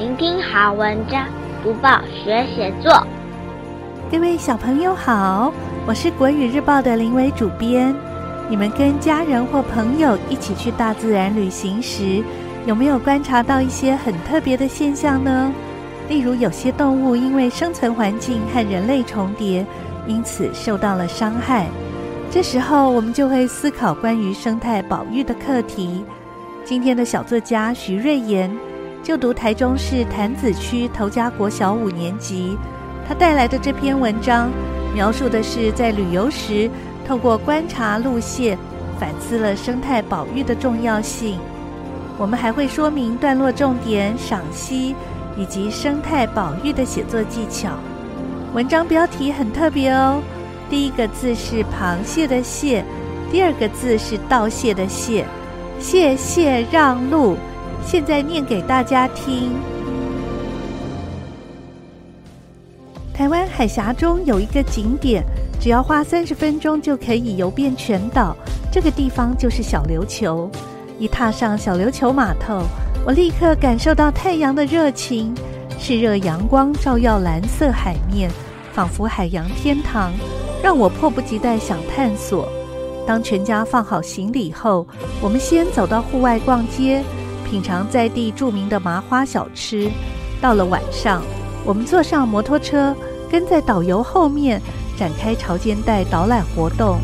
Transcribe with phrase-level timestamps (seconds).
[0.00, 1.26] 聆听好文章，
[1.62, 3.06] 读报学写作。
[4.10, 5.52] 各位小朋友好，
[5.86, 7.94] 我是国语日报的林伟主编。
[8.48, 12.24] 你们跟家人或朋友一起去大自然旅行时，
[12.64, 15.52] 有没有观察到一些很特别的现象呢？
[16.08, 19.66] 例如，有些动物因为生存环境和人类重叠，
[20.06, 21.66] 因此受到了伤害。
[22.30, 26.02] 这时候，我们就会思考关于生态保育的课题。
[26.64, 28.50] 今天的小作家徐瑞妍，
[29.02, 32.56] 就读台中市潭子区头家国小五年级，
[33.06, 34.50] 他带来的这篇文章，
[34.94, 36.70] 描述的是在旅游时，
[37.06, 38.58] 透过观察路线，
[38.98, 41.38] 反思了生态保育的重要性。
[42.18, 44.94] 我们还会说明段落重点、赏析。
[45.36, 47.70] 以及生态保育的写作技巧。
[48.52, 50.20] 文章标题很特别哦，
[50.68, 52.84] 第一个字是螃蟹的“蟹”，
[53.30, 55.24] 第二个字是道谢的“谢”。
[55.78, 57.38] 谢谢让路，
[57.84, 59.52] 现在念给大家听。
[63.12, 65.22] 台湾海峡中有一个景点，
[65.60, 68.36] 只要花三十分钟就可以游遍全岛。
[68.72, 70.50] 这个地方就是小琉球。
[70.98, 72.62] 一踏上小琉球码头，
[73.04, 75.34] 我立刻感受到太阳的热情，
[75.78, 78.30] 炽热阳光照耀蓝色海面，
[78.72, 80.12] 仿佛海洋天堂，
[80.62, 82.48] 让我迫不及待想探索。
[83.06, 84.86] 当全家放好行李后，
[85.20, 87.02] 我们先走到户外逛街，
[87.50, 89.90] 品尝在地著名的麻花小吃。
[90.40, 91.22] 到了晚上，
[91.64, 92.94] 我们坐上摩托车，
[93.30, 94.62] 跟在导游后面
[94.96, 96.98] 展开潮间带导览活动。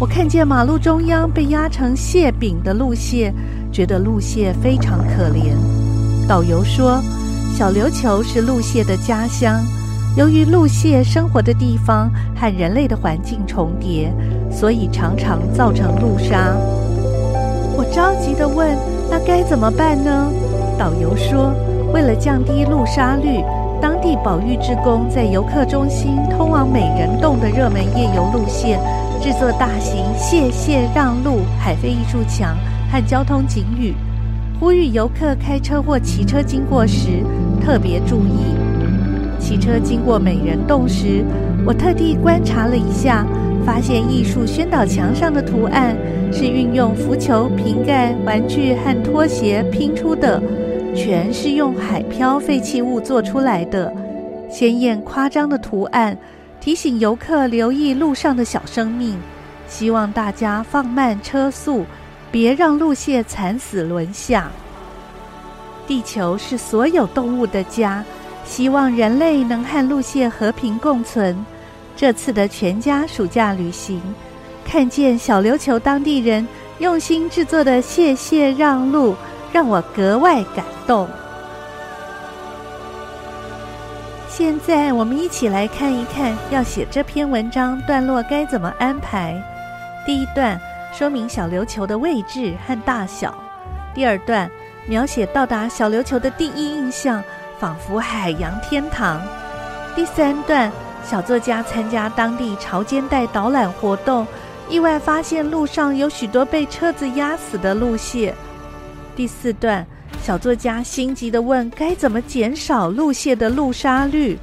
[0.00, 3.32] 我看见马路中央被压成蟹饼的陆蟹，
[3.70, 5.54] 觉得陆蟹非常可怜。
[6.26, 7.00] 导游说，
[7.54, 9.62] 小琉球是陆蟹的家乡，
[10.16, 14.12] 由于陆蟹生活的地方和人类的环境重叠，
[14.50, 16.56] 所以常常造成陆杀。
[17.76, 18.76] 我着急地问
[19.12, 20.32] ：“那该怎么办呢？”
[20.78, 21.52] 导游说
[21.92, 23.44] ：“为了降低路杀率，
[23.78, 28.80] 当地保育志工在游客中心通往美人洞的热门夜游路线。”
[29.20, 32.56] 制作大型“谢谢让路”海飞艺术墙
[32.90, 33.94] 和交通警语，
[34.58, 37.22] 呼吁游客开车或骑车经过时
[37.62, 38.56] 特别注意。
[39.38, 41.22] 骑车经过美人洞时，
[41.66, 43.26] 我特地观察了一下，
[43.64, 45.96] 发现艺术宣导墙上的图案
[46.32, 50.42] 是运用浮球、瓶盖、玩具和拖鞋拼出的，
[50.94, 53.92] 全是用海漂废弃物做出来的，
[54.50, 56.16] 鲜艳夸张的图案。
[56.60, 59.18] 提醒游客留意路上的小生命，
[59.66, 61.84] 希望大家放慢车速，
[62.30, 64.48] 别让陆蟹惨死轮下。
[65.84, 68.04] 地球是所有动物的家，
[68.44, 71.36] 希望人类能和陆蟹和平共存。
[71.96, 74.00] 这次的全家暑假旅行，
[74.64, 76.46] 看见小琉球当地人
[76.78, 79.14] 用心制作的“谢谢让路”，
[79.52, 81.08] 让我格外感动。
[84.28, 89.40] 现在我们一起来看一看，要写这篇文章段落该怎么安排。
[90.06, 90.58] 第一段
[90.92, 93.32] 说明小琉球的位置和大小，
[93.94, 94.50] 第二段
[94.86, 97.22] 描写到达小琉球的第一印象，
[97.60, 99.20] 仿佛海洋天堂。
[99.94, 100.72] 第三段
[101.04, 104.26] 小作家参加当地潮间带导览活动，
[104.68, 108.34] 意外发现路上有许多被车子压死的陆蟹。
[109.14, 109.86] 第四段。
[110.22, 114.38] 小作家心急地问：“该怎么减少陆蟹的陆杀率？”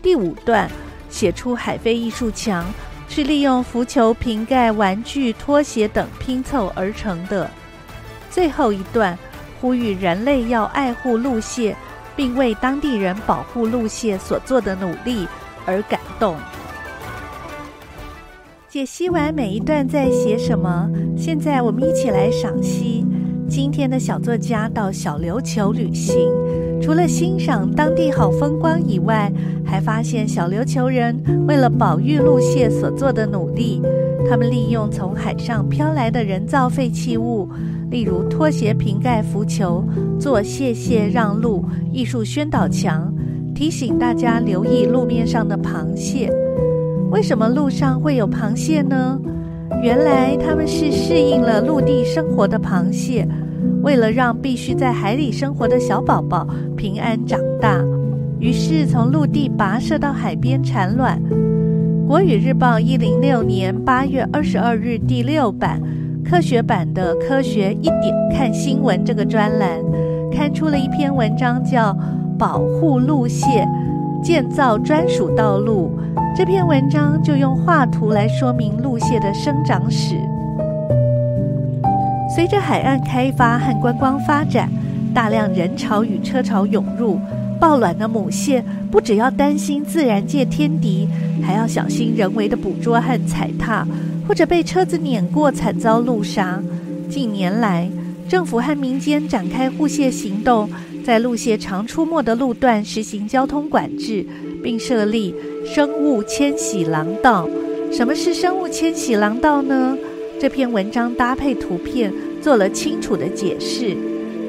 [0.00, 0.70] 第五段
[1.10, 2.64] 写出海飞艺术墙，
[3.08, 7.50] 是利用浮球、瓶盖、玩具、拖鞋等拼凑而成的。
[8.30, 9.18] 最后一段
[9.60, 11.74] 呼吁人类要爱护陆蟹，
[12.14, 15.26] 并为当地人保护陆蟹所做的努力
[15.66, 16.34] 而感动。
[18.68, 23.06] 解析完每一段在写什么，现在我们一起来赏析。
[23.48, 26.16] 今天的小作家到小琉球旅行，
[26.80, 29.30] 除了欣赏当地好风光以外，
[29.62, 31.14] 还发现小琉球人
[31.46, 33.82] 为了保育陆蟹所做的努力。
[34.30, 37.46] 他们利用从海上飘来的人造废弃物，
[37.90, 39.84] 例如拖鞋、瓶盖、浮球，
[40.18, 43.12] 做“谢谢让路”艺术宣导墙，
[43.54, 46.30] 提醒大家留意路面上的螃蟹。
[47.10, 49.20] 为什么路上会有螃蟹呢？
[49.82, 53.26] 原来它们是适应了陆地生活的螃蟹。
[53.82, 56.46] 为了让必须在海里生活的小宝宝
[56.76, 57.84] 平安长大，
[58.38, 61.20] 于是从陆地跋涉到海边产卵。
[62.06, 65.80] 国语日报一零六年八月二十二日第六版
[66.24, 69.80] 科学版的《科学一点看新闻》这个专栏，
[70.30, 71.92] 刊出了一篇文章，叫
[72.42, 73.64] 《保护陆蟹，
[74.20, 75.96] 建造专属道路》。
[76.36, 80.16] 这篇文章就用画图来说明陆蟹的生长史。
[82.34, 84.68] 随着海岸开发和观光发展，
[85.14, 87.16] 大量人潮与车潮涌入，
[87.60, 88.60] 抱卵的母蟹
[88.90, 91.08] 不只要担心自然界天敌，
[91.44, 93.86] 还要小心人为的捕捉和踩踏，
[94.26, 96.60] 或者被车子碾过，惨遭路杀。
[97.08, 97.88] 近年来，
[98.28, 100.68] 政府和民间展开护蟹行动，
[101.04, 104.24] 在路线常出没的路段实行交通管制，
[104.62, 105.34] 并设立
[105.64, 107.48] 生物迁徙廊道。
[107.90, 109.96] 什么是生物迁徙廊道呢？
[110.40, 113.96] 这篇文章搭配图片做了清楚的解释。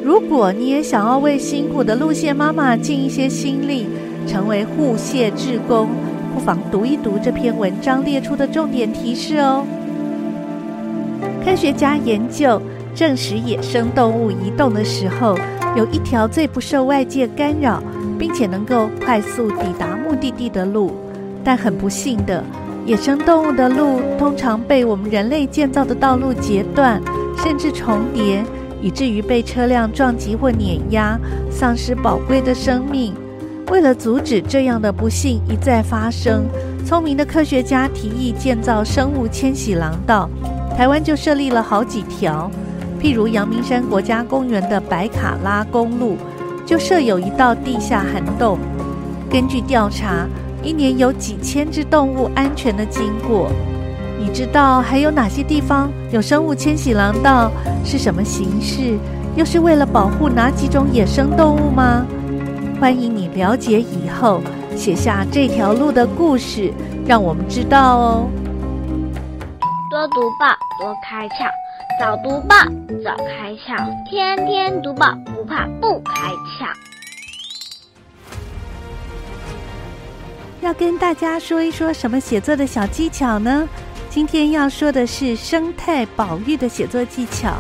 [0.04, 3.86] 如果你也想要为辛苦的路线妈妈尽一些心力，
[4.28, 5.90] 成为护蟹志工，
[6.34, 9.66] 不妨读一读这篇文章列出的重点提示哦。
[11.44, 12.62] 科学家研究
[12.96, 15.38] 证实，野生动物移动的时候，
[15.76, 17.82] 有一条最不受外界干扰，
[18.20, 20.92] 并且能够快速抵达目的地的路。
[21.44, 22.44] 但很不幸的，
[22.86, 27.02] 野生动物的路通常被我们人类建造的道路截断，
[27.44, 28.44] 甚至重叠，
[28.82, 33.14] 以至于被车辆撞击或碾压，丧失宝贵的生命。
[33.72, 36.46] 为了阻止这样的不幸一再发生，
[36.86, 40.30] 聪明的科学家提议建造生物迁徙廊道。
[40.78, 42.50] 台湾就设立了好几条，
[43.04, 46.16] 譬如阳明山国家公园的白卡拉公路，
[46.66, 48.58] 就设有一道地下涵洞。
[49.30, 50.26] 根据调查，
[50.64, 53.52] 一年有几千只动物安全的经过。
[54.18, 57.52] 你知道还有哪些地方有生物迁徙廊道？
[57.84, 58.98] 是什么形式？
[59.36, 62.06] 又是为了保护哪几种野生动物吗？
[62.80, 64.40] 欢迎你了解以后
[64.78, 66.72] 写下这条路的故事，
[67.06, 68.30] 让我们知道哦。
[69.92, 70.48] 多读报，
[70.80, 71.50] 多开窍；
[72.00, 72.56] 早读报，
[73.04, 73.78] 早开窍；
[74.10, 76.74] 天天读报，不怕不开窍。
[80.62, 83.68] 要跟大家说一说什么写作的小技巧呢？
[84.10, 87.58] 今天要说的是生态保育的写作技巧。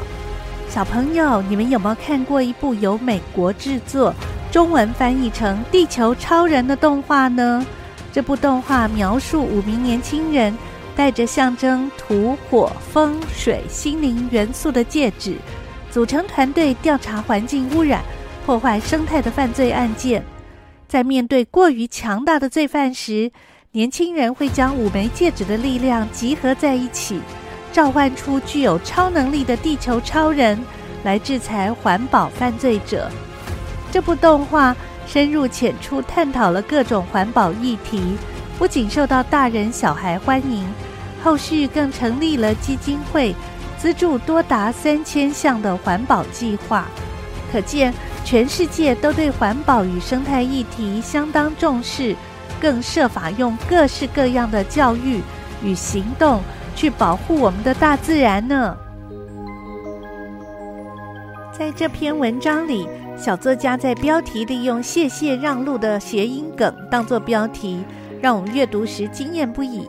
[0.67, 4.13] 小朋友，你们有没有看过一部由美国制作、
[4.51, 7.63] 中文翻译成《地球超人》的动画呢？
[8.11, 10.55] 这部动画描述五名年轻人。
[10.95, 15.35] 带着象征土、火、风、水、心灵元素的戒指，
[15.89, 18.03] 组成团队调查环境污染、
[18.45, 20.23] 破坏生态的犯罪案件。
[20.87, 23.31] 在面对过于强大的罪犯时，
[23.71, 27.19] 年轻人会将五枚戒指的力量集合在一起，
[27.71, 30.59] 召唤出具有超能力的地球超人
[31.03, 33.09] 来制裁环保犯罪者。
[33.91, 34.75] 这部动画
[35.07, 38.15] 深入浅出探讨了各种环保议题。
[38.57, 40.65] 不仅受到大人小孩欢迎，
[41.23, 43.35] 后续更成立了基金会，
[43.77, 46.85] 资助多达三千项的环保计划。
[47.51, 52.15] 可见，全世界都对环保与生态议题相当重视，
[52.61, 55.21] 更设法用各式各样的教育
[55.63, 56.41] 与行动
[56.75, 58.77] 去保护我们的大自然呢。
[61.51, 67.83] 在这篇文章里，小作家在标题里用“谢谢让路”的谐音梗当作标题。
[68.23, 69.85] 让我们阅读时惊艳不已。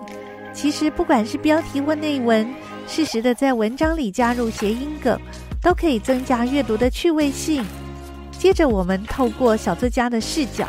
[0.53, 2.53] 其实，不管是标题或内文，
[2.85, 5.17] 适时的在文章里加入谐音梗，
[5.63, 7.65] 都可以增加阅读的趣味性。
[8.33, 10.67] 接着，我们透过小作家的视角，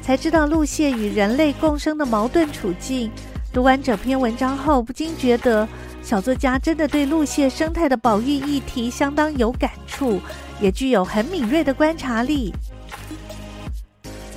[0.00, 3.10] 才知道陆蟹与人类共生的矛盾处境。
[3.52, 5.66] 读完整篇文章后，不禁觉得
[6.00, 10.20] 小作家真的对陆蟹生态的保育议题相当有感触，
[10.60, 12.54] 也具有很敏锐的观察力。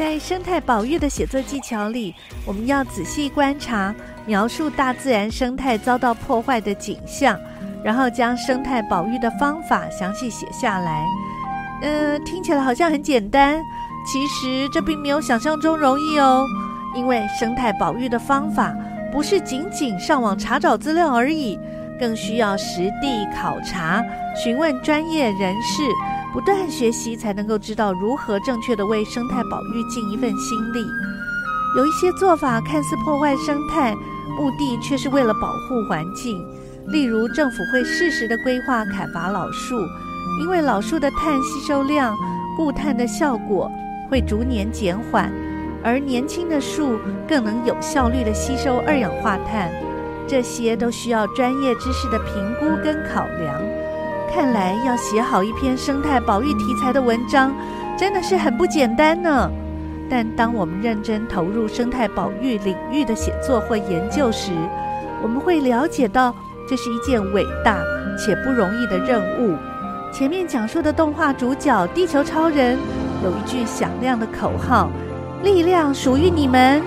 [0.02, 3.94] 在生态保育的写作技巧里，我们要仔细观察，
[4.26, 7.40] 描述大自然生态遭到破坏的景象，
[7.84, 11.06] 然后将生态保育的方法详细写下来。
[11.84, 13.62] 呃，听起来好像很简单，
[14.12, 16.48] 其实这并没有想象中容易哦。
[16.96, 18.76] 因为生态保育的方法
[19.12, 21.60] 不是仅仅上网查找资料而已，
[22.00, 24.04] 更需要实地考察，
[24.36, 25.84] 询问专业人士。
[26.34, 30.86] 不断学习，才能够知道如何正确地为生态保育尽一份心力。
[31.78, 33.94] 有一些做法看似破坏生态，
[34.38, 36.46] 目的却是为了保护环境。
[36.88, 39.80] 例如，政府会适时地规划砍伐老树，
[40.42, 42.18] 因为老树的碳吸收量、
[42.56, 43.70] 固碳的效果
[44.10, 45.32] 会逐年减缓，
[45.84, 46.98] 而年轻的树
[47.28, 49.70] 更能有效率地吸收二氧化碳。
[50.28, 53.81] 这些都需要专业知识的评估跟考量。
[54.34, 57.54] 看来要写好一篇生态保育题材的文章，
[57.98, 59.52] 真的是很不简单呢。
[60.10, 64.52] 但当我们认真投入生态保育领域的写作或研究时，
[65.22, 66.34] 我们会了解到
[66.68, 67.78] 这是一件伟大
[68.18, 69.56] 且不容易的任务。
[70.14, 72.78] 前面讲述的动画主角地球超人
[73.24, 74.90] 有一句响亮的口号
[75.44, 76.82] ：“力量属于你们，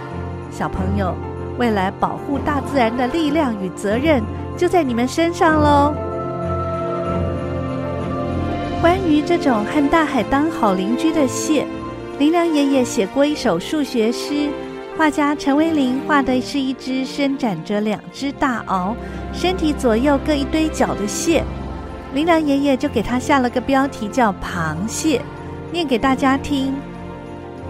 [0.50, 1.14] 小朋友，
[1.58, 4.22] 未来保护大自然的力量与责任
[4.56, 5.94] 就在你们身上喽。”
[8.84, 11.66] 关于这种和大海当好邻居的蟹，
[12.18, 14.50] 林良爷爷写过一首数学诗。
[14.94, 18.94] 画家陈维林画的是一只伸展着两只大螯、
[19.32, 21.42] 身体左右各一堆角的蟹。
[22.12, 25.22] 林良爷爷就给他下了个标题叫“螃蟹”，
[25.72, 26.74] 念给大家听：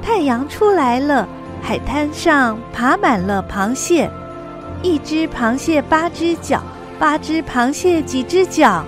[0.02, 1.28] 太阳出来了，
[1.62, 4.10] 海滩上爬满了螃蟹，
[4.82, 6.60] 一只螃蟹八只脚，
[6.98, 8.84] 八只螃蟹几只脚？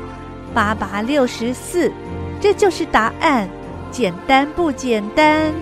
[0.52, 1.92] 八八六十四，
[2.40, 3.48] 这就是答案。
[3.90, 5.52] 简单不简单？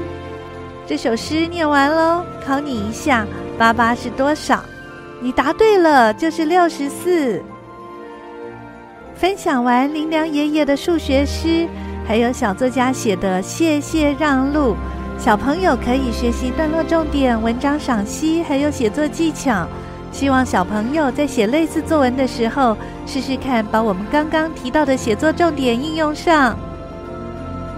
[0.87, 3.27] 这首诗念完喽，考你一下，
[3.57, 4.63] 八八是多少？
[5.21, 7.43] 你答对了，就是六十四。
[9.15, 11.69] 分享完林良爷爷的数学诗，
[12.07, 14.73] 还有小作家写的《谢谢让路》，
[15.19, 19.67] 小朋友可以学习段落重点、文章赏析，还有写作技巧。
[20.15, 26.57] 希望小朋友在写类似作文的时候，试试看把我们刚刚提到的写作重点应用上。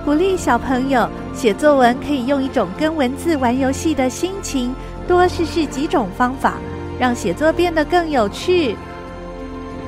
[0.04, 4.74] 鼓励小朋友写作文，可以用一种跟文字玩游戏的心情，
[5.08, 6.58] 多试试几种方法，
[7.00, 8.76] 让写作变得更有趣。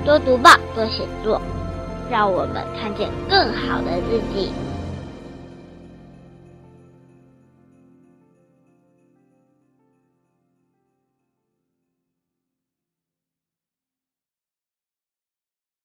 [0.03, 1.43] 多读报，多写作，
[2.11, 4.51] 让我们看见更好的自己。